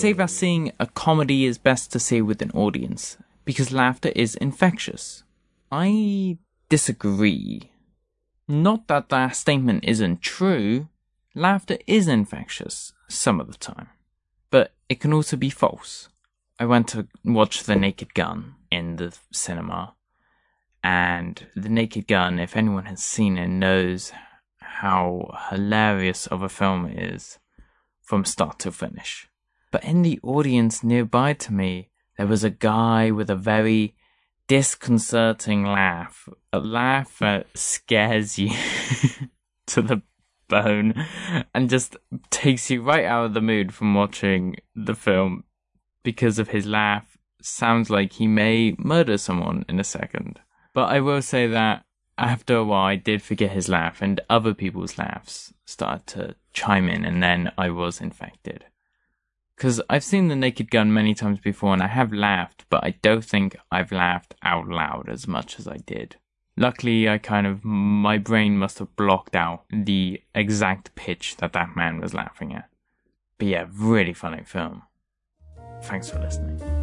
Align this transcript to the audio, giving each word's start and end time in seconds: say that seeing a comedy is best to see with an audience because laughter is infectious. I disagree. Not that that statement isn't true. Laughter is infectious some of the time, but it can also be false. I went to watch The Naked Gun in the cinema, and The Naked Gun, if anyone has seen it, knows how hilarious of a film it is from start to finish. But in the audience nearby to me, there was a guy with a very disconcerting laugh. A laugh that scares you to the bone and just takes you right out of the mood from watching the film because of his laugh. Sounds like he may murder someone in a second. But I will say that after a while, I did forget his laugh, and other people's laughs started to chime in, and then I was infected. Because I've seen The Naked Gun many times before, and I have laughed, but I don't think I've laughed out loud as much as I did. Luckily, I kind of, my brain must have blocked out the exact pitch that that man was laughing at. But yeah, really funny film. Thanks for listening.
say 0.00 0.12
that 0.14 0.30
seeing 0.30 0.72
a 0.80 0.86
comedy 0.86 1.44
is 1.44 1.58
best 1.58 1.92
to 1.92 1.98
see 1.98 2.22
with 2.22 2.40
an 2.40 2.50
audience 2.52 3.18
because 3.44 3.70
laughter 3.70 4.10
is 4.16 4.34
infectious. 4.34 5.24
I 5.70 6.38
disagree. 6.70 7.70
Not 8.48 8.88
that 8.88 9.10
that 9.10 9.36
statement 9.36 9.84
isn't 9.84 10.22
true. 10.22 10.88
Laughter 11.34 11.76
is 11.86 12.08
infectious 12.08 12.94
some 13.08 13.40
of 13.40 13.48
the 13.48 13.58
time, 13.58 13.90
but 14.50 14.72
it 14.88 15.00
can 15.00 15.12
also 15.12 15.36
be 15.36 15.50
false. 15.50 16.08
I 16.58 16.64
went 16.64 16.88
to 16.88 17.06
watch 17.22 17.64
The 17.64 17.76
Naked 17.76 18.14
Gun 18.14 18.54
in 18.70 18.96
the 18.96 19.14
cinema, 19.32 19.94
and 20.82 21.46
The 21.54 21.68
Naked 21.68 22.06
Gun, 22.06 22.38
if 22.38 22.56
anyone 22.56 22.86
has 22.86 23.04
seen 23.04 23.36
it, 23.36 23.48
knows 23.48 24.12
how 24.60 25.36
hilarious 25.50 26.26
of 26.26 26.40
a 26.42 26.48
film 26.48 26.86
it 26.86 26.98
is 26.98 27.38
from 28.00 28.24
start 28.24 28.58
to 28.60 28.72
finish. 28.72 29.29
But 29.70 29.84
in 29.84 30.02
the 30.02 30.18
audience 30.22 30.82
nearby 30.82 31.32
to 31.34 31.52
me, 31.52 31.90
there 32.16 32.26
was 32.26 32.44
a 32.44 32.50
guy 32.50 33.10
with 33.10 33.30
a 33.30 33.36
very 33.36 33.94
disconcerting 34.48 35.64
laugh. 35.64 36.28
A 36.52 36.58
laugh 36.58 37.18
that 37.20 37.46
scares 37.54 38.38
you 38.38 38.50
to 39.66 39.82
the 39.82 40.02
bone 40.48 41.06
and 41.54 41.70
just 41.70 41.96
takes 42.30 42.68
you 42.70 42.82
right 42.82 43.04
out 43.04 43.26
of 43.26 43.34
the 43.34 43.40
mood 43.40 43.72
from 43.72 43.94
watching 43.94 44.56
the 44.74 44.94
film 44.94 45.44
because 46.02 46.38
of 46.38 46.48
his 46.48 46.66
laugh. 46.66 47.16
Sounds 47.40 47.88
like 47.88 48.14
he 48.14 48.26
may 48.26 48.74
murder 48.76 49.16
someone 49.16 49.64
in 49.68 49.80
a 49.80 49.84
second. 49.84 50.40
But 50.74 50.90
I 50.90 51.00
will 51.00 51.22
say 51.22 51.46
that 51.46 51.84
after 52.18 52.56
a 52.56 52.64
while, 52.64 52.84
I 52.84 52.96
did 52.96 53.22
forget 53.22 53.52
his 53.52 53.68
laugh, 53.68 54.02
and 54.02 54.20
other 54.28 54.52
people's 54.52 54.98
laughs 54.98 55.54
started 55.64 56.06
to 56.08 56.34
chime 56.52 56.86
in, 56.86 57.06
and 57.06 57.22
then 57.22 57.50
I 57.56 57.70
was 57.70 57.98
infected. 58.00 58.66
Because 59.60 59.82
I've 59.90 60.04
seen 60.04 60.28
The 60.28 60.36
Naked 60.36 60.70
Gun 60.70 60.90
many 60.90 61.12
times 61.12 61.38
before, 61.38 61.74
and 61.74 61.82
I 61.82 61.88
have 61.88 62.14
laughed, 62.14 62.64
but 62.70 62.82
I 62.82 62.94
don't 63.02 63.22
think 63.22 63.54
I've 63.70 63.92
laughed 63.92 64.34
out 64.42 64.66
loud 64.68 65.10
as 65.10 65.28
much 65.28 65.58
as 65.58 65.68
I 65.68 65.76
did. 65.76 66.16
Luckily, 66.56 67.10
I 67.10 67.18
kind 67.18 67.46
of, 67.46 67.62
my 67.62 68.16
brain 68.16 68.56
must 68.56 68.78
have 68.78 68.96
blocked 68.96 69.36
out 69.36 69.64
the 69.70 70.22
exact 70.34 70.94
pitch 70.94 71.36
that 71.40 71.52
that 71.52 71.76
man 71.76 72.00
was 72.00 72.14
laughing 72.14 72.54
at. 72.54 72.70
But 73.36 73.48
yeah, 73.48 73.66
really 73.70 74.14
funny 74.14 74.44
film. 74.44 74.80
Thanks 75.82 76.08
for 76.08 76.20
listening. 76.20 76.79